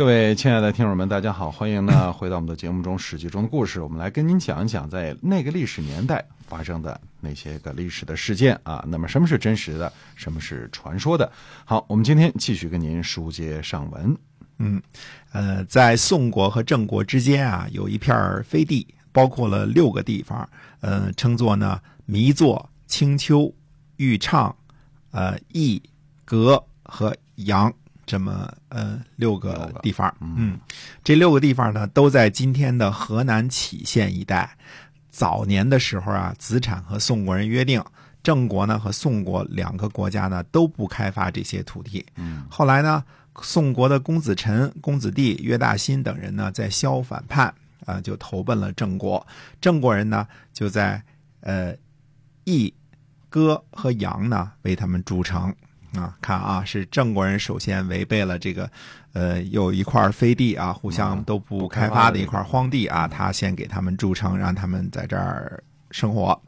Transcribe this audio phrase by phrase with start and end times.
[0.00, 3.82] 各位亲爱的听众们，大家好，欢迎呢 回到我们的节目中《史记》中的故事。
[3.82, 8.82] 我们来跟您讲一讲，在那个历史年代发生的那些个历史的事件啊。
[8.88, 11.30] 那么，什么是真实的，什么是传说的？
[11.66, 14.16] 好，我们今天继续跟您书接上文。
[14.56, 14.80] 嗯，
[15.32, 20.48] 呃，在宋国和郑国之间啊，有一片飞地，包括了六个地方，
[20.80, 23.54] 呃，称作呢弥作、青丘、
[23.98, 24.56] 豫畅、
[25.10, 25.82] 呃义、
[26.24, 27.70] 葛和阳。
[28.10, 30.58] 这么呃六个地方，嗯，
[31.04, 34.50] 这六个地方呢都在今天的河南杞县一带。
[35.10, 37.80] 早年的时候啊，子产和宋国人约定，
[38.20, 42.04] 郑国呢和宋国两个国家呢都不开发这些土地。
[42.16, 43.04] 嗯，后来呢，
[43.42, 47.54] 宋国的公子臣、公子弟岳大新等人呢在萧反叛
[47.86, 49.24] 啊，就投奔了郑国。
[49.60, 51.00] 郑国人呢就在
[51.42, 51.72] 呃
[52.42, 52.74] 义、
[53.28, 55.54] 戈和阳呢为他们筑城。
[55.94, 58.70] 啊，看啊，是郑国人首先违背了这个，
[59.12, 66.40] 呃，有一块飞地啊，互相都不开发的一块荒地啊，他先给他们筑城，让他们在这儿生活。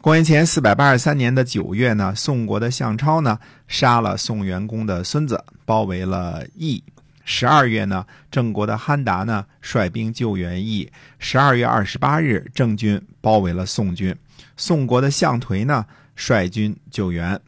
[0.00, 6.82] 公元前四百八十三年的九月呢，宋国的项超呢杀了宋元公的孙子，包围了邑。
[7.24, 10.90] 十二月呢，郑国的憨达呢率兵救援邑。
[11.18, 14.14] 十二月二十八日，郑军包围了宋军，
[14.56, 15.84] 宋国的项颓呢
[16.14, 17.38] 率军救援。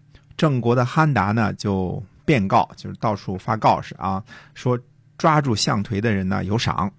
[0.40, 4.24] 郑国的憨达呢，就变告，就是到处发告示啊，
[4.54, 4.78] 说
[5.18, 6.90] 抓住项颓的人呢有赏。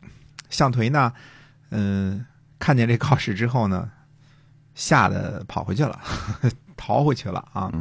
[0.52, 1.11] 项颓呢，
[1.72, 2.23] 嗯，
[2.59, 3.89] 看见这告示之后呢，
[4.75, 6.00] 吓得跑回去了，
[6.78, 7.72] 逃回去了啊。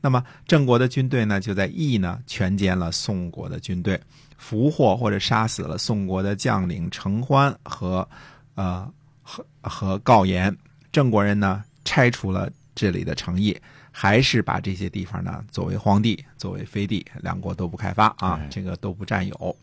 [0.00, 4.00] 那么郑国的军队呢，就在义呢全歼了宋国的军队，
[4.38, 8.08] 俘获或者杀死了宋国的将领程欢和
[8.54, 8.88] 呃
[9.22, 10.56] 和和告言。
[10.92, 13.60] 郑国人呢，拆除了这里的城邑。
[13.92, 19.56] 还是把这些地方呢作为荒地，作为飞地，两国都不开发啊，这个都不占有。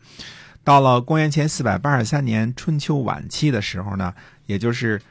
[0.64, 4.14] 到了公元前四百八十三年春秋晚期的时候呢，
[4.46, 5.02] 也就是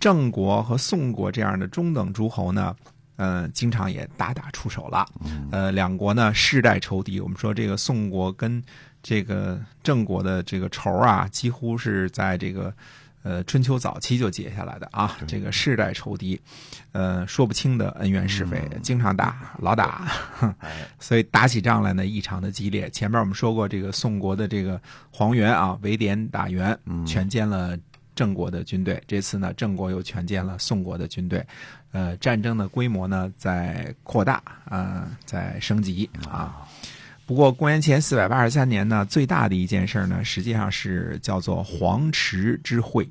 [0.00, 2.74] 郑国和宋国这样的中等诸侯呢，
[3.16, 5.06] 嗯，经常也大打出手了。
[5.50, 7.20] 呃，两国呢世代仇敌。
[7.20, 8.62] 我们说这个宋国跟
[9.02, 12.74] 这个郑国的这个仇啊，几乎是在这个。
[13.28, 16.40] 呃，春秋早期就结下来的啊，这个世代仇敌，
[16.92, 20.10] 呃，说不清的恩怨是非，经常打，老打，
[20.98, 22.88] 所以打起仗来呢异常的激烈。
[22.88, 24.80] 前面我们说过，这个宋国的这个
[25.10, 26.74] 黄元啊，围点打援，
[27.06, 27.76] 全歼了
[28.14, 28.98] 郑国的军队。
[29.06, 31.46] 这次呢，郑国又全歼了宋国的军队，
[31.92, 36.66] 呃，战争的规模呢在扩大啊，在升级啊。
[37.26, 43.06] 不过，公元前四百八十三年呢，最大的一件事呢，实际上是叫做黄池之会，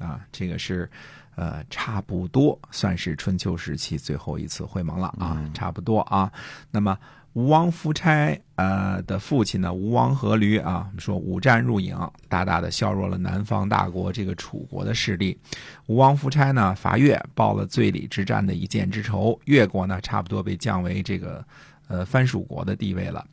[0.00, 0.90] 啊，这个是，
[1.36, 6.32] 呃，差不多算是春秋时期最后一次会盟了啊，差不多啊。
[6.70, 6.98] 那么，
[7.34, 15.38] 吴王夫差呃的父亲呢，吴王阖闾啊，我们说五战入郢，大大的削弱了南方大国这个楚国的势力。
[15.86, 21.44] 吴王夫差呢，伐越，报了最里之战的一箭之仇，越国呢，差不多被降为这个
[21.86, 23.24] 呃藩属国的地位了。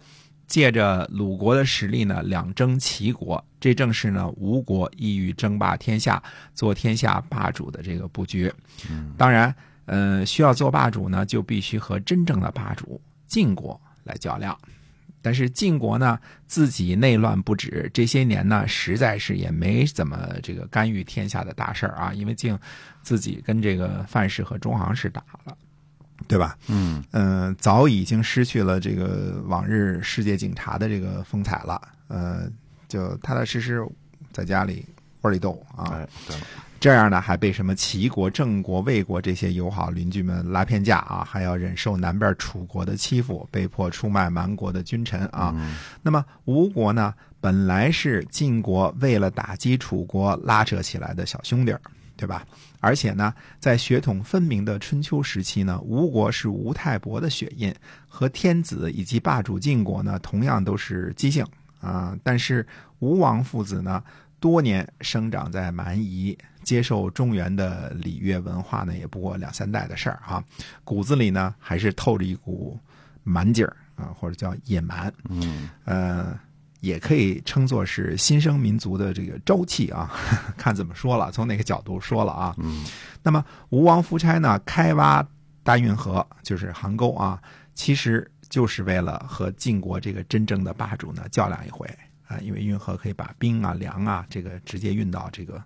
[0.48, 6.22] 借着鲁国的实力呢，两争齐国，这正是呢吴国意欲争霸天下、
[6.54, 8.52] 做天下霸主的这个布局。
[9.18, 9.54] 当然，
[9.86, 14.58] 呃，需要做霸主呢，就必须和真正的霸主晋国来较量。
[15.22, 22.58] 但是晋国呢，自己内乱不止，这些年呢，实在是也没怎么这个干预天下的大事儿啊，因为晋
[23.02, 25.58] 自己跟这个范氏和中行氏打了。
[26.28, 26.58] 对吧？
[26.68, 31.82] 嗯嗯，早已经失去了这个往日世界警察的这个风采了。
[32.08, 32.50] 呃，
[32.88, 33.86] 就踏踏实实
[34.32, 34.86] 在家里
[35.22, 35.90] 窝里斗啊。
[35.94, 36.36] 哎，对。
[36.80, 41.28] 这样呢，还被什么齐国、郑国、魏国这些友好邻居们拉偏架啊？
[41.28, 45.56] 还要忍受南边楚国的欺负，被迫出卖蛮国的君臣啊。
[46.04, 47.12] 那么吴国呢，
[47.42, 51.82] 本来是晋国为了打击楚国拉扯起来的小兄弟儿。
[52.18, 52.46] 对吧？
[52.80, 57.74] 而且呢，在血统分明的春秋时期呢，吴国是吴太伯的血印，
[58.08, 61.46] 和天子以及霸主晋国呢，同样都是姬姓
[61.80, 62.18] 啊。
[62.24, 62.66] 但是
[63.00, 64.04] 吴王父子呢，
[64.40, 70.44] 多年生长在蛮夷，接受中原的礼乐文化呢，也不过两三代的事儿啊，
[70.84, 72.80] 骨子里呢，还是透着一股
[73.24, 75.14] 蛮劲儿啊，或者叫野蛮。
[75.30, 76.40] 嗯，呃。
[76.80, 80.12] 也可以称作是新生民族的这个朝气啊，
[80.58, 82.56] 看怎么说了，从哪个角度说了啊。
[82.60, 82.86] 嗯
[83.24, 85.26] 那么吴王夫差呢，开挖
[85.64, 87.42] 大运河，就是邗沟啊，
[87.74, 91.86] 其实就是为了和晋国这个真正的霸主呢较量一回
[92.28, 95.62] 啊，因为运河可以把兵啊、粮啊这个直接运到这个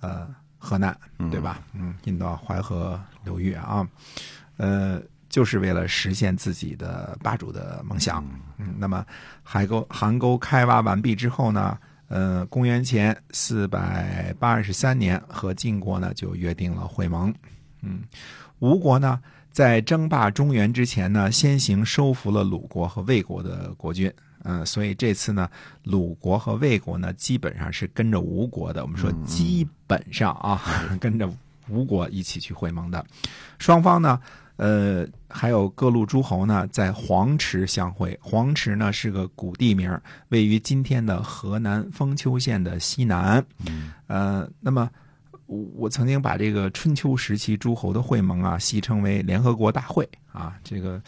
[0.00, 0.96] 呃河南，
[1.30, 1.60] 对吧？
[1.74, 3.86] 嗯，运到淮河流域啊，
[4.56, 4.98] 呃，
[5.28, 8.24] 就是为了实现自己的霸主的梦想。
[8.24, 8.40] 嗯，
[8.78, 9.04] 那么
[9.42, 11.78] 海沟邗沟开挖完毕之后呢，
[12.08, 17.34] 呃，公元前四百八十三年和晋国呢就约定了会盟。
[17.82, 18.02] 嗯，
[18.58, 24.12] 吴国呢在争霸中原之前呢，先行收服了鲁国和魏国的国君。
[24.46, 25.48] 嗯、所以这次呢，
[25.84, 28.82] 鲁国和魏国呢基本上是跟着吴国的。
[28.82, 30.60] 我们说基本上啊，
[31.00, 31.26] 跟着
[31.70, 33.02] 吴国一起去会盟的。
[33.58, 34.20] 双方呢，
[34.56, 38.16] 呃，还有各路诸侯呢，在黄池相会。
[38.22, 43.44] 黄池呢是个古地名，位于今天的河南封丘县的西南。
[44.06, 44.88] 呃，那么
[45.46, 51.02] 我我曾经把这个春秋时期诸侯的会盟啊，戏称为联合国大会啊，这个，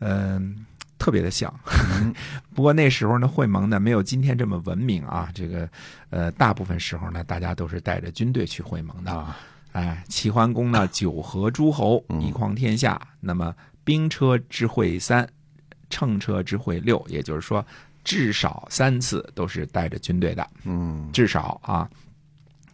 [0.00, 0.64] 嗯、
[0.98, 1.52] 特别的像。
[2.54, 5.68] 不过那时候呢，会盟呢没有今天这么文明啊，这个，
[6.10, 9.12] 呃，大部分时候呢，大家都是带着军队去会盟的。
[9.12, 9.36] 啊，
[9.76, 12.98] 哎，齐桓公呢，九合诸侯，一匡天下。
[13.20, 15.28] 那么兵车之会三，
[15.90, 17.62] 乘车之会六，也就是说，
[18.02, 21.86] 至少三次都是带着军队的，嗯至少啊。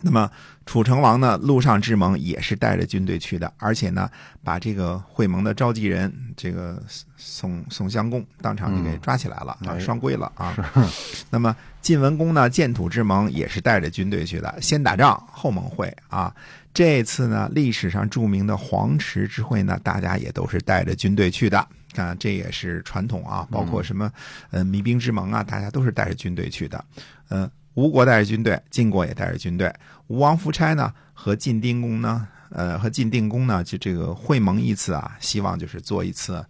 [0.02, 0.30] 那么
[0.66, 4.10] 楚成王呢，陆上之盟也是带着军队去的，而且呢，
[4.42, 6.82] 把这个会盟的召集人这个
[7.16, 10.54] 宋宋襄公当场就给抓起来了，啊，哎双规了啊。
[11.30, 16.34] 那么晋文公呢，建土之盟也是带着军队去的，先打仗后盟会啊。
[16.74, 21.66] 这次呢，历史上著名的黄池之会呢，大家也都是带着军队去的。
[21.96, 24.10] 啊，这也是传统啊，包括什么，
[24.50, 26.82] 呃，弭兵之盟啊，大家都是带着军队去的。
[27.28, 29.72] 呃，吴国带着军队，晋国也带着军队。
[30.08, 36.44] 吴王夫差呢和晋定公呢，呃，和晋定公呢，就这个会盟一次啊，希望就是做一次，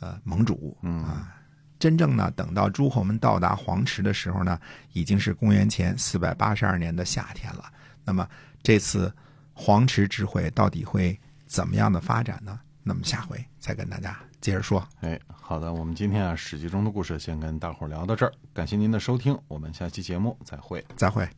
[0.00, 1.32] 呃，盟主啊。
[1.78, 4.58] 真正呢，等到诸侯们到达黄池的时候呢，
[4.92, 7.64] 已经是公元前四百八十二年的夏天了。
[8.04, 8.26] 那么
[8.62, 9.12] 这次
[9.52, 12.58] 黄池之会到底会怎么样的发展呢？
[12.88, 14.86] 那么下回再跟大家接着说。
[15.00, 20.84] 哎，好的，我们今天啊《史记》中的故事先跟大伙儿聊到这儿，感谢您的收听，我们下期节目再会。
[20.94, 21.28] 再会。